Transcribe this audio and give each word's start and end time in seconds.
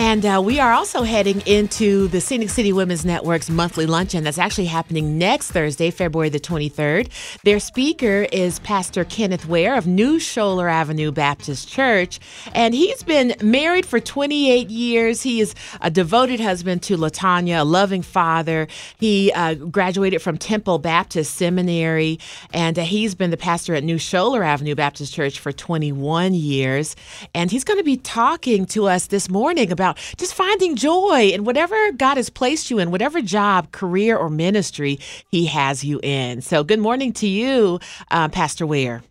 And 0.00 0.24
uh, 0.24 0.40
we 0.44 0.60
are 0.60 0.72
also 0.72 1.02
heading 1.02 1.40
into 1.40 2.06
the 2.06 2.20
Scenic 2.20 2.50
City 2.50 2.72
Women's 2.72 3.04
Network's 3.04 3.50
monthly 3.50 3.84
luncheon 3.84 4.22
that's 4.22 4.38
actually 4.38 4.66
happening 4.66 5.18
next 5.18 5.50
Thursday, 5.50 5.90
February 5.90 6.28
the 6.28 6.38
23rd. 6.38 7.08
Their 7.42 7.58
speaker 7.58 8.28
is 8.30 8.60
Pastor 8.60 9.04
Kenneth 9.04 9.46
Ware 9.46 9.74
of 9.74 9.88
New 9.88 10.18
Scholer 10.18 10.70
Avenue 10.70 11.10
Baptist 11.10 11.68
Church. 11.68 12.20
And 12.52 12.74
he's 12.74 13.02
been 13.02 13.34
married 13.42 13.84
for 13.84 13.98
28 13.98 14.70
years. 14.70 15.22
He 15.22 15.40
is 15.40 15.52
a 15.80 15.90
devoted 15.90 16.38
husband 16.38 16.84
to 16.84 16.96
Latanya, 16.96 17.62
a 17.62 17.64
loving 17.64 18.02
father. 18.02 18.68
He 19.00 19.32
uh, 19.32 19.54
graduated 19.54 20.22
from 20.22 20.38
Temple 20.38 20.78
Baptist 20.78 21.34
Seminary, 21.34 22.20
and 22.54 22.78
uh, 22.78 22.82
he's 22.82 23.16
been 23.16 23.30
the 23.30 23.36
pastor 23.36 23.74
at 23.74 23.82
New 23.82 23.96
Scholer 23.96 24.46
Avenue 24.46 24.76
Baptist 24.76 25.12
Church 25.12 25.40
for 25.40 25.50
21 25.50 26.34
years. 26.34 26.94
And 27.34 27.50
he's 27.50 27.64
going 27.64 27.80
to 27.80 27.84
be 27.84 27.96
talking 27.96 28.64
to 28.66 28.86
us 28.86 29.08
this 29.08 29.28
morning 29.28 29.72
about 29.72 29.87
about 29.88 30.14
just 30.16 30.34
finding 30.34 30.76
joy 30.76 31.30
in 31.32 31.44
whatever 31.44 31.92
God 31.92 32.16
has 32.16 32.30
placed 32.30 32.70
you 32.70 32.78
in, 32.78 32.90
whatever 32.90 33.20
job, 33.22 33.72
career, 33.72 34.16
or 34.16 34.28
ministry 34.30 34.98
He 35.30 35.46
has 35.46 35.84
you 35.84 36.00
in. 36.02 36.42
So, 36.42 36.64
good 36.64 36.80
morning 36.80 37.12
to 37.14 37.26
you, 37.26 37.80
uh, 38.10 38.28
Pastor 38.28 38.66
Ware. 38.66 39.02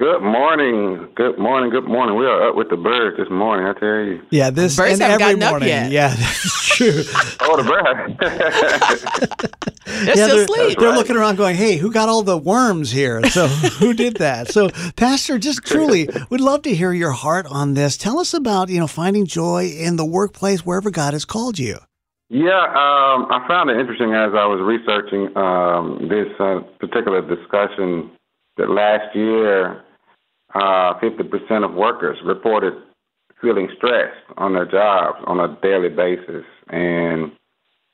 Good 0.00 0.22
morning. 0.22 1.08
Good 1.14 1.38
morning. 1.38 1.68
Good 1.68 1.84
morning. 1.84 2.16
We 2.16 2.24
are 2.24 2.48
up 2.48 2.56
with 2.56 2.70
the 2.70 2.78
birds 2.78 3.18
this 3.18 3.28
morning, 3.30 3.66
I 3.66 3.78
tell 3.78 4.00
you. 4.02 4.22
Yeah, 4.30 4.48
this 4.48 4.74
birds 4.74 4.94
and 4.94 5.02
haven't 5.02 5.20
every 5.20 5.38
gotten 5.38 5.50
morning. 5.50 5.68
Up 5.68 5.90
yet. 5.90 5.90
Yeah, 5.90 6.08
that's 6.16 6.68
true. 6.68 7.02
oh, 7.40 7.56
the 7.58 7.68
birds. 7.68 8.16
they're 9.84 10.04
yeah, 10.06 10.14
still 10.14 10.36
they're, 10.36 10.44
asleep. 10.44 10.78
They're 10.78 10.88
right. 10.88 10.96
looking 10.96 11.16
around 11.16 11.36
going, 11.36 11.54
"Hey, 11.54 11.76
who 11.76 11.92
got 11.92 12.08
all 12.08 12.22
the 12.22 12.38
worms 12.38 12.90
here? 12.90 13.22
So 13.28 13.46
who 13.46 13.92
did 13.92 14.16
that?" 14.16 14.48
So, 14.48 14.70
Pastor, 14.96 15.38
just 15.38 15.66
truly, 15.66 16.08
we'd 16.30 16.40
love 16.40 16.62
to 16.62 16.74
hear 16.74 16.94
your 16.94 17.12
heart 17.12 17.44
on 17.50 17.74
this. 17.74 17.98
Tell 17.98 18.18
us 18.18 18.32
about 18.32 18.70
you 18.70 18.80
know 18.80 18.86
finding 18.86 19.26
joy 19.26 19.66
in 19.66 19.96
the 19.96 20.06
workplace 20.06 20.64
wherever 20.64 20.90
God 20.90 21.12
has 21.12 21.26
called 21.26 21.58
you. 21.58 21.76
Yeah, 22.30 22.48
um, 22.48 23.26
I 23.28 23.44
found 23.46 23.68
it 23.68 23.78
interesting 23.78 24.14
as 24.14 24.30
I 24.32 24.46
was 24.46 24.62
researching 24.62 25.36
um, 25.36 26.08
this 26.08 26.32
uh, 26.40 26.60
particular 26.78 27.20
discussion 27.20 28.12
that 28.56 28.70
last 28.70 29.14
year, 29.14 29.84
uh, 30.54 30.98
50% 31.00 31.64
of 31.64 31.74
workers 31.74 32.18
reported 32.24 32.74
feeling 33.40 33.68
stressed 33.76 34.18
on 34.36 34.54
their 34.54 34.66
jobs 34.66 35.18
on 35.26 35.40
a 35.40 35.56
daily 35.62 35.88
basis. 35.88 36.44
And 36.68 37.32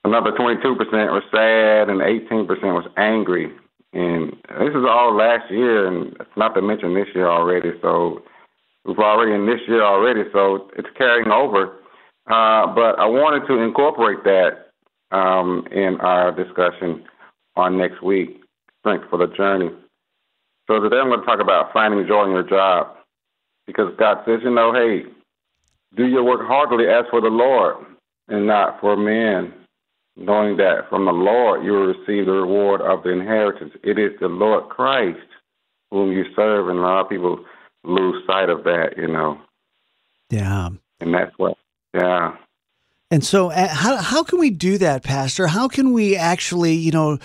another 0.05 0.33
22% 0.33 0.65
were 0.77 1.23
sad 1.31 1.89
and 1.89 2.01
18% 2.01 2.49
was 2.49 2.89
angry. 2.97 3.53
And 3.93 4.33
this 4.59 4.75
is 4.75 4.85
all 4.89 5.17
last 5.17 5.51
year, 5.51 5.87
and 5.87 6.15
it's 6.21 6.37
not 6.37 6.55
to 6.55 6.63
mention 6.63 6.95
this 6.95 7.07
year 7.15 7.29
already. 7.29 7.71
So 7.81 8.23
we've 8.85 8.99
already 8.99 9.33
in 9.33 9.47
this 9.47 9.61
year 9.67 9.83
already, 9.85 10.23
so 10.33 10.69
it's 10.77 10.89
carrying 10.99 11.31
over. 11.31 11.79
Uh, 12.27 12.67
but 12.75 12.99
I 12.99 13.07
wanted 13.07 13.47
to 13.47 13.61
incorporate 13.63 14.25
that 14.25 14.73
um, 15.17 15.67
in 15.71 15.99
our 16.01 16.33
discussion 16.33 17.05
on 17.55 17.79
next 17.79 18.03
week, 18.03 18.43
Strength 18.81 19.09
for 19.09 19.19
the 19.19 19.33
Journey. 19.35 19.71
So 20.67 20.81
today 20.81 20.97
I'm 20.97 21.09
going 21.09 21.21
to 21.21 21.27
talk 21.27 21.41
about 21.41 21.73
finding 21.73 22.07
joy 22.07 22.25
in 22.25 22.33
your 22.33 22.43
job 22.43 22.89
because 23.67 23.95
God 23.99 24.19
says, 24.27 24.41
you 24.43 24.51
know, 24.51 24.73
hey, 24.73 25.03
do 25.97 26.07
your 26.07 26.25
work 26.25 26.41
heartily 26.47 26.87
as 26.89 27.05
for 27.11 27.21
the 27.21 27.29
Lord 27.29 27.77
and 28.29 28.47
not 28.47 28.81
for 28.81 28.97
men, 28.97 29.53
knowing 30.17 30.57
that 30.57 30.89
from 30.91 31.05
the 31.05 31.13
Lord 31.13 31.65
you 31.65 31.73
will 31.73 31.95
receive 31.95 32.27
the 32.27 32.33
reward 32.33 32.81
of 32.81 33.05
the 33.05 33.11
inheritance. 33.11 33.73
It 33.85 33.99
is 33.99 34.13
the 34.21 34.27
Lord 34.29 34.69
Christ 34.69 35.21
whom 35.93 36.11
you 36.11 36.25
serve, 36.35 36.69
and 36.69 36.81
a 36.81 36.83
lot 36.83 37.03
of 37.03 37.09
people 37.09 37.45
lose 37.85 38.25
sight 38.27 38.49
of 38.49 38.65
that, 38.65 38.95
you 38.97 39.07
know, 39.07 39.39
Yeah. 40.31 40.71
and 41.01 41.15
that's 41.15 41.33
what, 41.39 41.57
yeah. 41.95 42.35
And 43.13 43.25
so, 43.25 43.53
uh, 43.53 43.69
how 43.69 43.97
how 43.99 44.25
can 44.25 44.41
we 44.41 44.51
do 44.51 44.79
that, 44.79 45.05
Pastor? 45.05 45.47
How 45.47 45.69
can 45.69 45.93
we 45.93 46.17
actually, 46.17 46.73
you 46.75 46.91
know, 46.91 47.19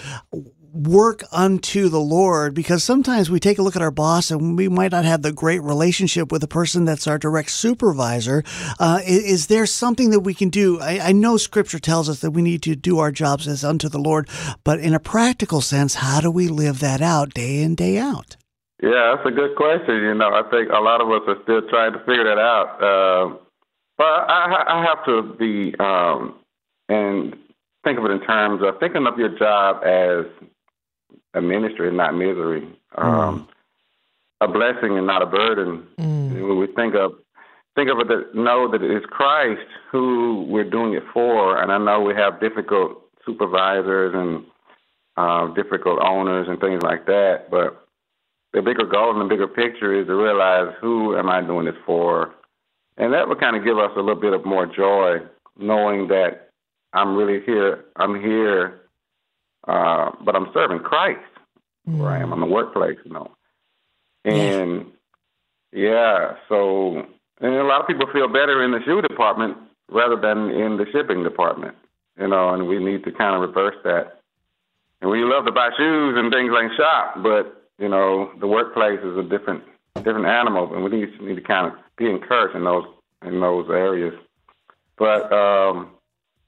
work 0.74 1.24
unto 1.32 1.90
the 1.90 2.00
Lord? 2.00 2.54
Because 2.54 2.84
sometimes 2.84 3.30
we 3.30 3.40
take 3.40 3.58
a 3.58 3.62
look 3.62 3.76
at 3.76 3.82
our 3.82 3.92
boss 3.92 4.32
and 4.32 4.58
we 4.58 4.68
might 4.70 4.92
not 4.92 5.06
have 5.06 5.22
the 5.22 5.32
great 5.32 5.62
relationship 5.62 6.32
with 6.32 6.42
the 6.42 6.48
person 6.48 6.86
that's 6.86 7.08
our 7.08 7.18
direct 7.18 7.52
supervisor. 7.52 8.44
Uh, 8.80 9.00
is, 9.06 9.48
there 9.48 9.66
something 9.66 10.12
that 10.12 10.22
we 10.22 10.34
can 10.34 10.50
do? 10.50 10.80
I, 10.80 11.09
I 11.09 11.12
know 11.12 11.38
Scripture 11.38 11.80
tells 11.80 12.08
us 12.08 12.20
that 12.20 12.32
we 12.32 12.42
need 12.42 12.62
to 12.64 12.76
do 12.76 13.00
our 13.00 13.12
jobs 13.12 13.48
as 13.48 13.64
unto 13.64 13.90
the 13.90 14.00
Lord, 14.00 14.30
but 14.64 14.80
in 14.80 14.94
a 14.94 15.00
practical 15.00 15.62
sense, 15.62 15.96
how 15.96 16.22
do 16.22 16.32
we 16.32 16.48
live 16.48 16.80
that 16.80 17.02
out 17.02 17.34
day 17.34 17.62
in 17.62 17.76
day 17.76 17.98
out? 17.98 18.38
Yeah, 18.82 19.16
that's 19.16 19.28
a 19.28 19.32
good 19.32 19.56
question. 19.56 19.96
You 19.96 20.14
know, 20.14 20.34
I 20.34 20.44
think 20.50 20.70
a 20.70 20.80
lot 20.80 21.02
of 21.02 21.09
us 21.09 21.22
are 21.28 21.42
still 21.44 21.68
trying 21.70 21.94
to 21.94 22.00
figure 22.00 22.24
that 22.24 22.40
out. 22.40 22.82
Uh, 22.82 23.38
but 23.98 24.06
I, 24.06 24.64
I 24.68 24.86
have 24.86 25.06
to 25.06 25.36
be 25.38 25.76
um, 25.80 26.36
and 26.90 27.36
think 27.84 28.00
of 28.00 28.06
it 28.06 28.12
in 28.12 28.22
terms 28.22 28.62
of 28.64 28.80
thinking 28.80 29.06
of 29.08 29.18
your 29.18 29.38
job 29.38 29.84
as 29.84 30.26
a 31.34 31.42
ministry 31.42 31.88
and 31.88 31.97
not 31.97 32.16
misery, 32.16 32.68
um, 32.97 33.47
a 34.42 34.47
blessing 34.47 34.97
and 34.97 35.08
not 35.08 35.22
a 35.22 35.25
burden. 35.25 35.88
When 35.97 36.58
we 36.58 36.68
think 36.68 36.96
of 36.96 37.14
think 37.75 37.90
of 37.90 38.00
it, 38.00 38.08
that 38.09 38.36
know 38.36 38.69
that 38.72 38.81
it's 38.81 39.06
Christ 39.06 39.68
who 39.91 40.46
we're 40.50 40.70
doing 40.70 40.94
it 40.94 41.03
for. 41.14 41.62
And 41.62 41.72
I 41.72 41.78
know 41.78 42.02
we 42.02 42.14
have 42.16 42.41
difficult 42.41 43.02
supervisors 43.25 44.14
and 44.14 44.46
uh, 45.18 45.53
difficult 45.53 46.00
owners 46.03 46.47
and 46.50 46.59
things 46.59 46.81
like 46.84 47.06
that, 47.06 47.46
but 47.50 47.86
the 48.53 48.62
bigger 48.62 48.86
goal 48.86 49.12
and 49.12 49.22
the 49.22 49.34
bigger 49.34 49.47
picture 49.47 50.00
is 50.00 50.08
to 50.08 50.16
realize 50.16 50.74
who 50.81 51.16
am 51.18 51.30
I 51.30 51.41
doing 51.41 51.66
this 51.66 51.75
for, 51.86 52.34
and 52.97 53.14
that 53.14 53.28
would 53.28 53.40
kind 53.40 53.56
of 53.56 53.64
give 53.64 53.78
us 53.78 53.91
a 53.96 54.00
little 54.00 54.20
bit 54.20 54.34
of 54.34 54.46
more 54.46 54.66
joy, 54.66 55.20
knowing 55.58 56.08
that 56.09 56.50
I'm 56.94 57.16
really 57.16 57.44
here. 57.46 57.86
I'm 57.96 58.20
here, 58.20 58.81
uh, 59.68 60.12
but 60.24 60.36
I'm 60.36 60.48
serving 60.54 60.80
Christ 60.80 61.20
where 61.86 62.10
I 62.10 62.20
am 62.20 62.34
in 62.34 62.40
the 62.40 62.46
workplace, 62.46 62.98
you 63.06 63.12
know. 63.12 63.32
And 64.24 64.85
yeah, 65.72 66.35
so 66.47 67.06
and 67.40 67.56
a 67.56 67.64
lot 67.64 67.82
of 67.82 67.88
people 67.88 68.08
feel 68.14 68.28
better 68.28 68.64
in 68.64 68.72
the 68.72 68.80
shoe 68.85 69.02
department 69.02 69.58
rather 69.90 70.16
than 70.16 70.52
in 70.52 70.78
the 70.78 70.85
shipping 70.91 71.24
department, 71.24 71.76
you 72.20 72.28
know. 72.28 72.53
And 72.53 72.68
we 72.68 72.84
need 72.84 73.03
to 73.06 73.12
kind 73.12 73.35
of 73.35 73.41
reverse 73.41 73.76
that. 73.84 74.20
And 75.02 75.09
we 75.09 75.24
love 75.24 75.46
to 75.46 75.52
buy 75.52 75.72
shoes 75.76 76.16
and 76.18 76.32
things 76.32 76.52
like 76.53 76.72
shop, 76.78 77.24
but 77.24 77.70
you 77.80 77.90
know, 77.90 78.32
the 78.40 78.47
workplace 78.47 79.00
is 79.00 79.18
a 79.18 79.24
different 79.24 79.64
different 79.96 80.28
animal, 80.28 80.74
and 80.74 80.84
we 80.84 80.91
need 80.91 81.18
to, 81.18 81.26
need 81.26 81.35
to 81.35 81.41
kind 81.41 81.68
of 81.68 81.74
be 81.97 82.09
encouraged 82.09 82.56
in 82.56 82.64
those 82.64 82.85
in 83.26 83.40
those 83.40 83.68
areas. 83.70 84.14
But 84.97 85.32
um, 85.34 85.91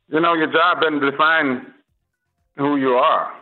you 0.09 0.19
know, 0.19 0.35
your 0.35 0.51
job 0.51 0.81
doesn't 0.81 0.99
define 0.99 1.73
who 2.57 2.77
you 2.77 2.91
are. 2.93 3.33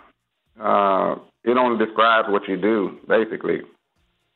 Uh, 0.60 1.16
it 1.44 1.58
only 1.58 1.84
describes 1.84 2.30
what 2.30 2.48
you 2.48 2.58
do, 2.58 3.00
basically. 3.08 3.62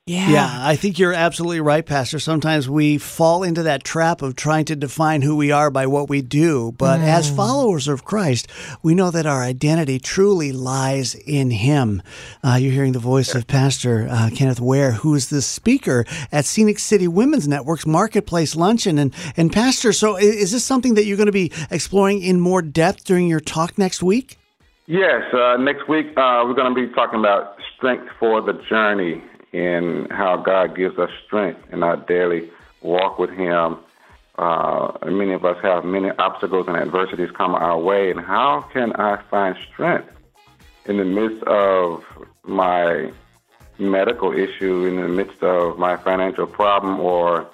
Yeah. 0.08 0.30
Yeah, 0.30 0.50
I 0.62 0.76
think 0.76 1.00
you're 1.00 1.14
absolutely 1.14 1.62
right, 1.62 1.84
Pastor. 1.84 2.20
Sometimes 2.20 2.70
we 2.70 3.00
fall 3.00 3.42
into 3.42 3.64
that 3.64 3.84
trap 3.84 4.22
of 4.22 4.36
trying 4.36 4.66
to 4.66 4.76
define 4.76 5.24
who 5.24 5.36
we 5.36 5.52
are 5.52 5.72
by 5.72 5.88
what 5.88 6.10
we 6.10 6.22
do. 6.22 6.74
But 6.78 7.00
as 7.00 7.32
Mm. 7.32 7.36
followers 7.36 7.88
of 7.88 8.06
Christ, 8.06 8.48
we 8.84 8.94
know 8.94 9.10
that 9.10 9.26
our 9.26 9.42
identity 9.42 9.98
truly 9.98 10.52
lies 10.52 11.16
in 11.16 11.50
Him. 11.50 12.04
Uh, 12.44 12.54
you're 12.62 12.72
hearing 12.72 12.92
the 12.92 13.00
voice 13.00 13.34
of 13.34 13.48
Pastor 13.48 14.08
uh, 14.08 14.30
Kenneth 14.30 14.60
Ware, 14.62 14.92
who 14.92 15.16
is 15.16 15.30
the 15.30 15.42
speaker 15.42 16.06
at 16.32 16.46
Scenic 16.46 16.78
City 16.78 17.08
Women's 17.08 17.48
Network's 17.48 17.88
Marketplace 17.88 18.56
Luncheon. 18.56 19.00
And, 19.00 19.12
and 19.36 19.52
Pastor, 19.52 19.92
so 19.92 20.18
is 20.18 20.52
this 20.52 20.64
something 20.64 20.94
that 20.94 21.06
you're 21.06 21.18
going 21.18 21.26
to 21.26 21.32
be 21.32 21.52
exploring 21.72 22.22
in 22.22 22.40
more 22.40 22.62
depth 22.62 23.06
during 23.06 23.28
your 23.28 23.40
talk 23.40 23.76
next 23.80 24.04
week? 24.04 24.38
Yes, 24.88 25.34
uh, 25.34 25.58
next 25.58 25.88
week 25.90 26.10
uh, 26.16 26.44
we're 26.46 26.54
going 26.54 26.74
to 26.74 26.88
be 26.88 26.94
talking 26.94 27.20
about 27.20 27.58
strength 27.76 28.08
for 28.20 28.40
the 28.40 28.54
journey 28.70 29.24
and 29.52 30.12
how 30.12 30.38
God 30.38 30.76
gives 30.76 31.00
us 31.00 31.10
strength 31.26 31.60
in 31.72 31.82
our 31.82 31.98
daily 31.98 32.52
walk 32.82 33.18
with 33.18 33.32
Him. 33.32 33.78
Uh, 34.38 34.92
many 35.06 35.34
of 35.34 35.44
us 35.44 35.58
have 35.64 35.86
many 35.86 36.12
obstacles 36.20 36.68
and 36.68 36.78
adversities 36.78 37.32
come 37.32 37.56
our 37.56 37.80
way, 37.80 38.12
and 38.12 38.20
how 38.20 38.62
can 38.74 38.94
I 38.94 39.20
find 39.32 39.58
strength 39.74 40.12
in 40.86 40.98
the 40.98 41.06
midst 41.06 41.44
of 41.46 42.04
my 42.44 43.12
medical 43.80 44.34
issue, 44.34 44.86
in 44.86 44.98
the 44.98 45.08
midst 45.08 45.42
of 45.42 45.80
my 45.80 45.98
financial 45.98 46.46
problem, 46.46 47.00
or 47.00 47.50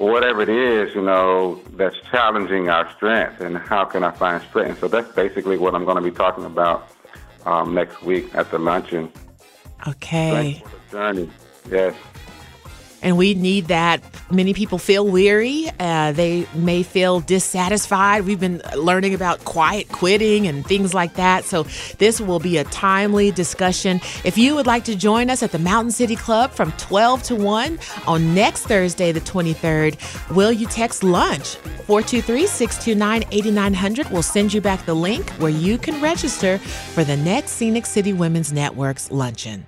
whatever 0.00 0.40
it 0.40 0.48
is, 0.48 0.94
you 0.94 1.02
know, 1.02 1.60
that's 1.74 1.96
challenging 2.10 2.70
our 2.70 2.90
strength, 2.94 3.40
and 3.40 3.56
how 3.56 3.84
can 3.84 4.02
I 4.02 4.10
find 4.10 4.42
strength? 4.44 4.70
And 4.70 4.78
so 4.78 4.88
that's 4.88 5.12
basically 5.12 5.58
what 5.58 5.74
I'm 5.74 5.84
going 5.84 5.96
to 5.96 6.02
be 6.02 6.10
talking 6.10 6.44
about 6.44 6.88
um, 7.44 7.74
next 7.74 8.02
week 8.02 8.34
at 8.34 8.50
the 8.50 8.58
luncheon. 8.58 9.12
Okay. 9.86 10.62
Strength 10.62 10.70
for 10.70 10.78
the 10.78 10.90
journey. 10.90 11.30
Yes. 11.70 11.94
And 13.02 13.16
we 13.16 13.34
need 13.34 13.66
that. 13.66 14.02
Many 14.30 14.54
people 14.54 14.78
feel 14.78 15.06
weary. 15.06 15.68
Uh, 15.78 16.12
they 16.12 16.46
may 16.54 16.82
feel 16.82 17.20
dissatisfied. 17.20 18.24
We've 18.24 18.40
been 18.40 18.62
learning 18.76 19.14
about 19.14 19.44
quiet 19.44 19.88
quitting 19.88 20.46
and 20.46 20.66
things 20.66 20.94
like 20.94 21.14
that. 21.14 21.44
So, 21.44 21.64
this 21.98 22.20
will 22.20 22.38
be 22.38 22.58
a 22.58 22.64
timely 22.64 23.30
discussion. 23.30 24.00
If 24.24 24.36
you 24.38 24.54
would 24.54 24.66
like 24.66 24.84
to 24.84 24.96
join 24.96 25.30
us 25.30 25.42
at 25.42 25.52
the 25.52 25.58
Mountain 25.58 25.92
City 25.92 26.16
Club 26.16 26.50
from 26.52 26.72
12 26.72 27.22
to 27.24 27.36
1 27.36 27.78
on 28.06 28.34
next 28.34 28.66
Thursday, 28.66 29.12
the 29.12 29.20
23rd, 29.20 30.34
will 30.34 30.52
you 30.52 30.66
text 30.66 31.02
lunch? 31.02 31.56
423 31.56 32.46
629 32.46 33.24
8900. 33.32 34.10
We'll 34.10 34.22
send 34.22 34.52
you 34.52 34.60
back 34.60 34.84
the 34.86 34.94
link 34.94 35.30
where 35.32 35.50
you 35.50 35.78
can 35.78 36.00
register 36.00 36.58
for 36.58 37.04
the 37.04 37.16
next 37.16 37.52
Scenic 37.52 37.86
City 37.86 38.12
Women's 38.12 38.52
Network's 38.52 39.10
luncheon. 39.10 39.66